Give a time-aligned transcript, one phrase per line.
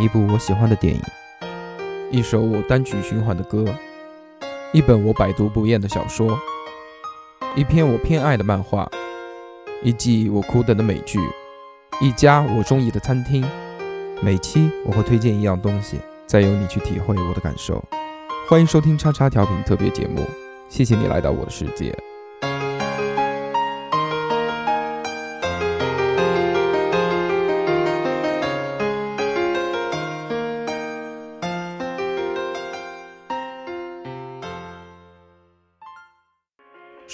[0.00, 1.02] 一部我喜欢的电影，
[2.12, 3.64] 一首我单曲循环的歌，
[4.72, 6.38] 一本我百读不厌的小说，
[7.56, 8.88] 一篇我偏爱的漫画，
[9.82, 11.18] 一季我苦等的美剧，
[12.00, 13.44] 一家我中意的餐厅。
[14.22, 17.82] 每期我会推荐一样东西，再由你去体会我的感受。
[18.48, 20.24] 欢迎收听叉叉调频特别节目，
[20.68, 21.92] 谢谢你来到我的世界。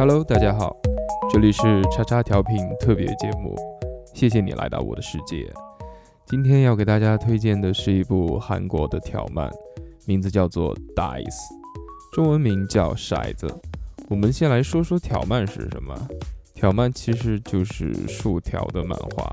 [0.00, 0.74] Hello，大家好，
[1.30, 3.54] 这里是叉叉调频特别节目，
[4.14, 5.46] 谢谢你来到我的世界。
[6.26, 9.50] 今天要给大家推荐的是一部韩国的条漫，
[10.06, 11.24] 名字叫做《Dice》，
[12.14, 13.46] 中文名叫《骰子》。
[14.08, 15.94] 我们先来说说条漫是什么。
[16.54, 19.30] 条漫其实就是竖条的漫画。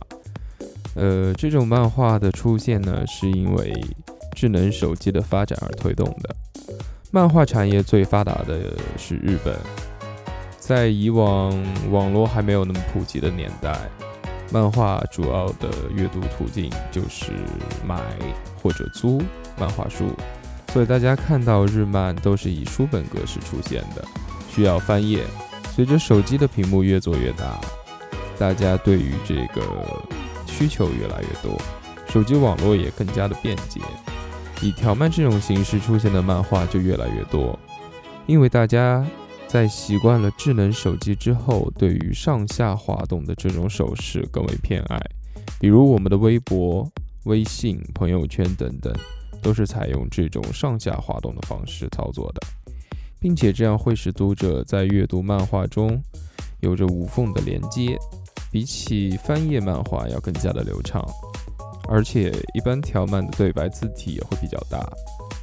[0.95, 3.73] 呃，这种漫画的出现呢，是因为
[4.35, 6.36] 智能手机的发展而推动的。
[7.09, 9.55] 漫画产业最发达的是日本。
[10.67, 11.50] 在以往
[11.92, 13.73] 网络还没有那么普及的年代，
[14.52, 17.32] 漫画主要的阅读途径就是
[17.86, 18.02] 买
[18.61, 19.22] 或者租
[19.58, 20.11] 漫画书，
[20.73, 24.04] 所以大家看到日漫都是以书本格式出现的，
[24.50, 25.23] 需要翻页。
[25.73, 27.58] 随着手机的屏幕越做越大，
[28.38, 29.61] 大家对于这个
[30.45, 31.58] 需求越来越多，
[32.10, 33.80] 手机网络也更加的便捷，
[34.61, 37.58] 以条漫这种形式出现的漫画就越来越多，
[38.26, 39.05] 因为大家。
[39.47, 44.99] 在习惯了智能手机之后，对于上下滑动的这种手势更为偏爱。
[45.59, 46.87] 比如我们的微博、
[47.23, 48.93] 微信、朋友圈等等，
[49.41, 52.41] 都是采用这种上下滑动的方式操作的，
[53.19, 55.99] 并且这样会使读者在阅读漫画中
[56.59, 57.97] 有着无缝的连接，
[58.52, 61.02] 比起翻页漫画要更加的流畅。
[61.89, 64.86] 而且一般条漫的对白字体也会比较大，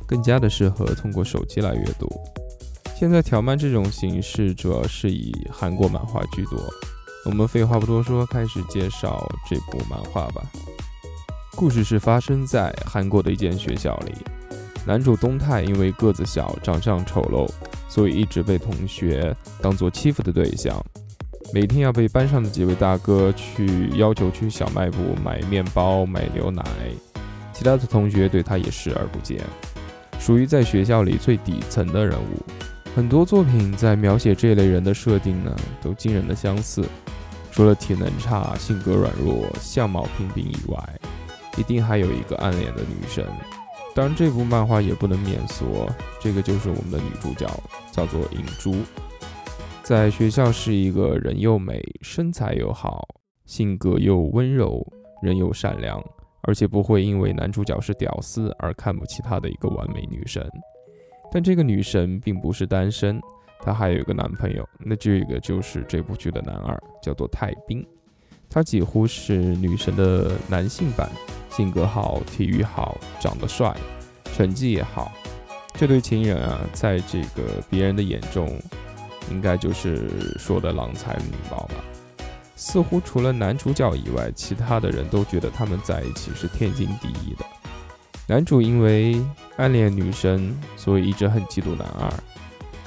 [0.07, 2.07] 更加的适合通过手机来阅读。
[2.97, 6.57] 现在条漫这种形式主要是以韩国漫画居多。
[7.25, 10.41] 我们废话不多说，开始介绍这部漫画吧。
[11.57, 14.13] 故事是发生在韩国的一间学校里，
[14.87, 17.51] 男主东泰因为个子小、长相丑陋，
[17.89, 20.81] 所以一直被同学当做欺负的对象。
[21.53, 26.65] 每天要被班上的几位大哥去要求去小卖部买面包、买牛奶，
[27.53, 29.41] 其他的同学对他也视而不见，
[30.21, 32.39] 属于在学校里最底层的人物。
[32.95, 36.87] 很多作品在描写这类人的设定呢，都惊人的相似。
[37.51, 40.79] 除了体能差、性格软弱、相貌平平以外，
[41.57, 43.27] 一定还有一个暗恋的女神。
[43.97, 45.89] 当然，这部漫画也不能免俗，
[46.21, 47.49] 这个就是我们的女主角，
[47.91, 48.77] 叫做影珠。
[49.83, 53.07] 在学校是一个人又美、身材又好、
[53.45, 54.85] 性格又温柔、
[55.21, 56.01] 人又善良，
[56.43, 60.49] 而且不会因为男主角是屌丝而看不起她的一个完美女神。
[61.35, 63.21] 但这个女神并不是单身，
[63.61, 67.85] 她还有一个男朋友，那这个就是这部剧的男二，叫做泰斌。
[68.49, 71.11] 他几乎是女神的男性版，
[71.51, 73.77] 性格好，体育好，长得帅，
[74.33, 75.11] 成绩也好。
[75.73, 78.57] 这对情人啊，在这个别人的眼中，
[79.29, 81.75] 应该就是说的郎才女貌吧。
[82.55, 87.45] 似乎除了男主角以外，其他的人都觉得他们在一起是天经地义的。
[88.29, 89.21] 男主因为
[89.57, 92.13] 暗恋女神，所以一直很嫉妒男二。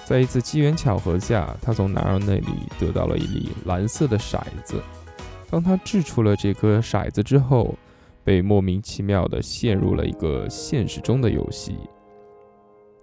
[0.05, 2.47] 在一次机缘巧合下，他从男二那里
[2.79, 4.81] 得到了一粒蓝色的骰子。
[5.49, 7.73] 当他掷出了这颗骰子之后，
[8.23, 11.77] 被莫名其妙地陷入了一个现实中的游戏。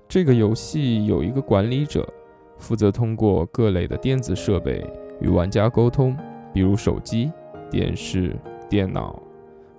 [0.06, 2.06] 这个游戏有一个管理者，
[2.58, 4.86] 负责通过各类的电子设备
[5.20, 6.14] 与玩家沟通，
[6.52, 7.32] 比如手机、
[7.70, 8.36] 电视、
[8.68, 9.18] 电脑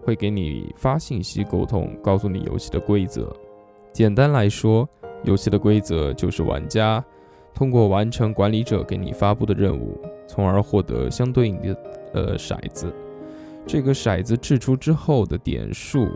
[0.03, 3.31] 会给你发信息沟通，告诉你游戏的规则。
[3.95, 4.85] 简单来说，
[5.23, 7.01] 游戏的规则就是玩家
[7.53, 9.97] 通过完成管理者给你发布的任务，
[10.27, 11.77] 从而获得相对应的
[12.13, 12.93] 呃骰子。
[13.65, 16.09] 这个骰子掷出之后的点数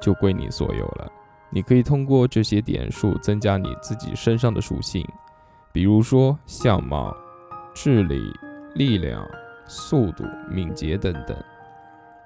[0.00, 1.10] 就归你所有了。
[1.50, 5.04] 你可以通过这些点数增加你自己身上的属性，
[5.72, 7.12] 比如说相貌、
[7.74, 8.32] 智力、
[8.76, 9.28] 力量、
[9.66, 11.36] 速度、敏捷等等。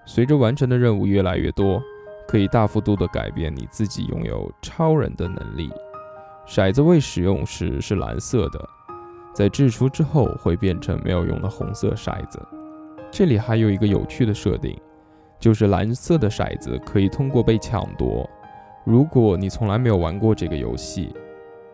[0.04, 1.82] 随着完成的任务越来越多，
[2.28, 5.70] 可以大幅度的改变你自己拥有超人的能力。
[6.46, 8.68] 骰子未使用时是蓝色的，
[9.34, 12.38] 在掷出之后会变成没有用的红色骰子。
[13.10, 14.78] 这里还有一个有趣的设定，
[15.40, 18.28] 就是蓝色的骰子可以通过被抢夺。
[18.84, 21.14] 如果你从来没有玩过这个游戏，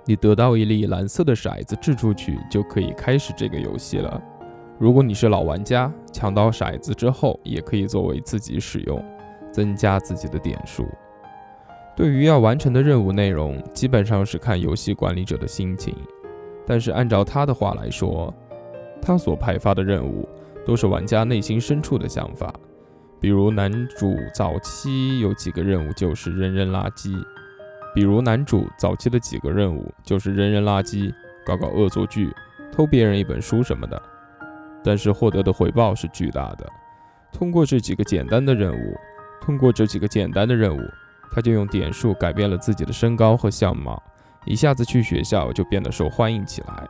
[0.04, 4.22] 你得到一粒蓝色的骰子掷出去就可以开始这个游戏了。
[4.78, 9.02] 如果你是老玩家，抢到骰子之后也可以作为自己使用，
[9.54, 10.84] 增加自己的点数。
[11.94, 15.94] 对于要完成的任务内容，基本上是看游戏管理者的心情。
[16.66, 18.34] 但是按照他的话来说，
[19.00, 20.28] 他所派发的任务
[20.66, 22.52] 都是玩家内心深处的想法。
[23.20, 27.14] 比如男主早期有几个任务就是扔扔垃圾，
[27.94, 31.14] 比如男主早期的几个任务就是扔扔垃圾、
[31.46, 32.34] 搞搞恶作剧、
[32.72, 34.02] 偷别人一本书什么的，
[34.82, 36.66] 但是获得的回报是巨大的。
[37.32, 38.96] 通过这几个简单的任务，
[39.40, 40.80] 通过这几个简单的任务，
[41.30, 44.02] 他就用点数改变了自己的身高和相貌，
[44.44, 46.88] 一下子去学校就变得受欢迎起来。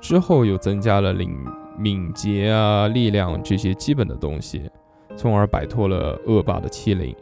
[0.00, 1.34] 之后又增加了领
[1.78, 4.70] 敏捷啊、力量这些基本的东西。
[5.16, 7.14] 从而摆脱了恶霸的欺凌，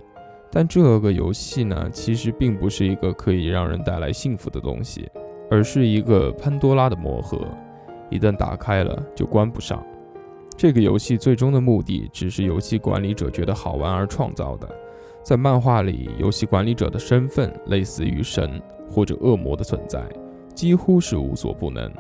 [0.51, 5.07] 但这个游戏呢，其实并不是一个可以让人带来幸福的东西，
[5.51, 7.39] 而是一个潘多拉的魔盒，
[8.09, 9.85] 一旦打开了就关不上。
[10.57, 14.69] 这个游戏最终的目的只是游戏管理者觉得好玩而创造的。
[15.23, 20.03] 在漫画里，游戏管理者的身份类似于神或者恶魔的存在，
[20.55, 21.93] 几乎是无所不能。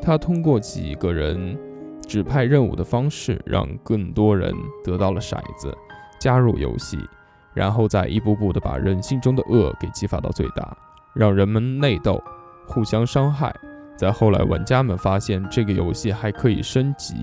[0.00, 1.58] 他通过几个人。
[2.06, 4.50] 指派任务的方式让更多人
[4.82, 5.76] 得到了骰子，
[6.18, 6.96] 加入游戏，
[7.52, 10.74] 然后再一步步的把人性中的恶给激发到最大，
[11.12, 12.18] 让人们内斗，
[12.66, 13.54] 互相伤害。
[13.94, 17.14] 在后来，玩家们发现这个游戏还可以升级。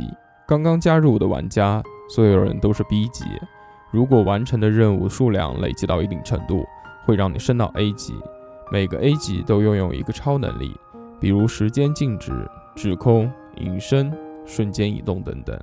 [0.47, 3.25] 刚刚加入的玩家，所有人都是 B 级。
[3.91, 6.65] 如果完成的任务数量累积到一定程度，
[7.05, 8.13] 会让你升到 A 级。
[8.71, 10.75] 每个 A 级都拥有一个超能力，
[11.19, 12.31] 比如时间静止、
[12.75, 14.11] 止空、隐身。
[14.47, 15.59] 瞬间移动等等，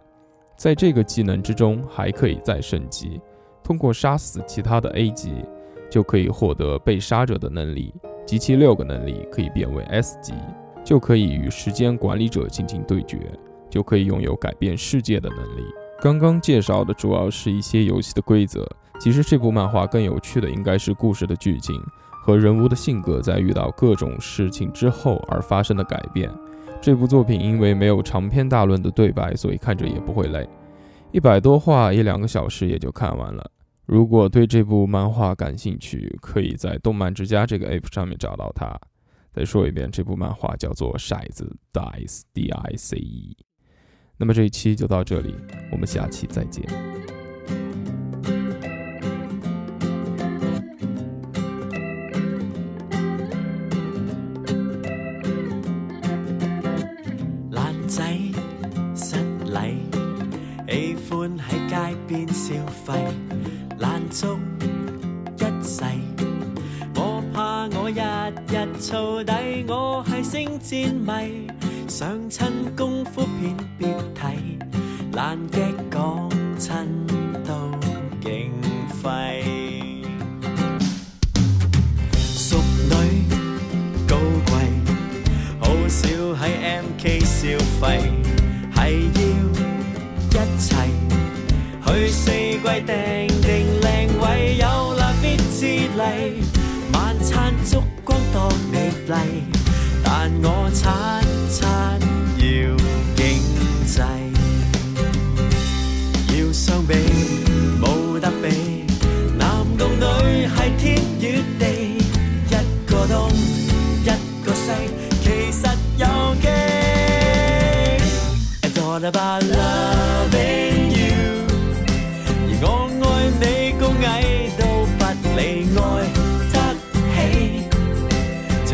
[0.56, 3.20] 在这个技能之中还可以再升级，
[3.62, 5.44] 通过杀死其他的 A 级，
[5.88, 7.94] 就可以获得被杀者的能力，
[8.26, 10.34] 及其六个能力可以变为 S 级，
[10.82, 13.18] 就可以与时间管理者进行对决，
[13.72, 15.64] 就可以拥有改变世界的能力。
[15.98, 18.68] 刚刚介绍的主要是一些游戏的规则，
[19.00, 21.82] 其实这部漫画更有趣的应该是故事的剧情
[22.22, 26.30] 和人物的性格在遇到各种事情之后而发生的改变。
[26.82, 30.46] 这部作品因为没有长篇大论的对白，所以看着也不会累，
[31.10, 33.50] 一百多话一两个小时也就看完了。
[33.86, 38.76] 如果对这部漫画感兴趣，可以在动漫之家这个 app 上面找到它。
[39.32, 43.36] 再说一遍，这部漫画叫做《骰子》（Dice，D I C E）。
[44.22, 45.34] 那么这一期就到这里
[45.72, 46.64] 我们下期再见。
[57.50, 58.00] 烂仔
[58.94, 59.90] 失礼
[60.68, 63.04] 喜欢喺街边消费
[63.80, 64.38] 烂足
[65.36, 65.82] 一世。
[66.94, 71.48] 我怕我日日凑底我系星战迷
[71.88, 73.56] 想趁功夫片
[92.84, 93.21] 季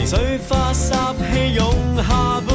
[0.08, 2.47] 水花霎气涌下。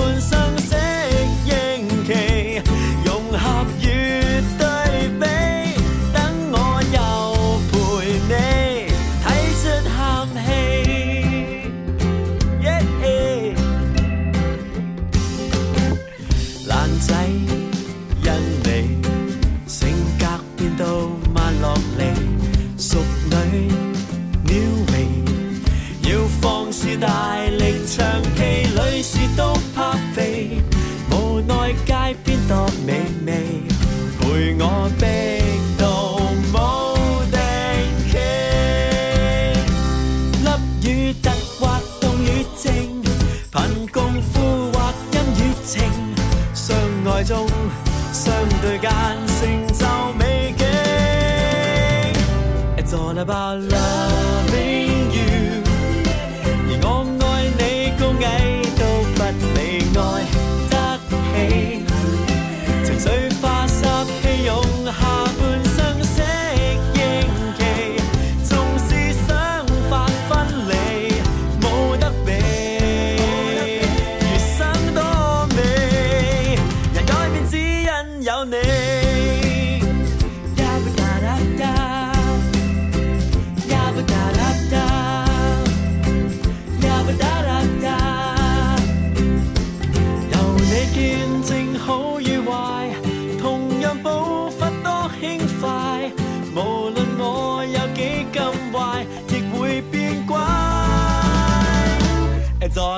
[43.93, 44.32] confío.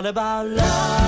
[0.05, 1.04] about love.